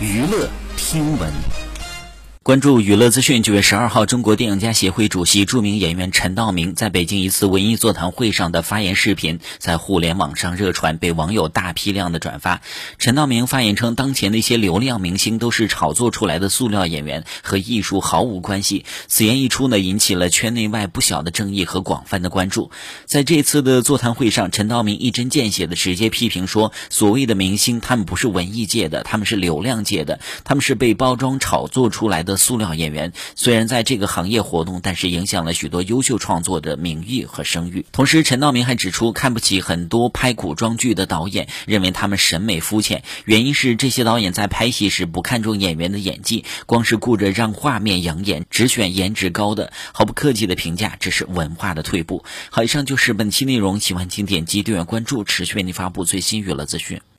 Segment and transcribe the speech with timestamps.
[0.00, 1.63] 娱乐听闻。
[2.44, 3.42] 关注娱乐资讯。
[3.42, 12.60] 九月十二号，中国电影家协会主席、著名演员陈道明在北京一次文艺座谈会上的发言视频在互联网上热传，被网友大批量的转发。
[12.98, 18.84] 陈道明发言称，当前的一些流量明星都是炒作出来的塑料演员，和艺术毫无关系。
[19.06, 22.70] 此言一出呢，引起了圈内外不小的争议和广泛的关注。
[23.06, 32.33] 在这次的座谈会上，陈道明一针见血的直接批评说，所谓的明星，他们不是文艺界的，他们是流量界的，他们是被包装炒作出来的。
[32.36, 37.84] 塑料演员虽然在这个行业活动，但是影响了许多优秀创作的名誉和声誉。
[37.92, 43.02] 同时，陈道明还指出，看不起很多拍古装剧的导演，认为他们审美肤浅。
[43.24, 49.72] 原因是这些导演在拍戏时不看重演员的演技，光是顾着让画面养眼，只选颜值高的。
[49.92, 52.24] 毫不客气的评价，这是文化的退步。
[52.50, 57.04] 好，以上就是本期内容，喜欢请点击订阅关注，持续为您发布最新娱乐资讯。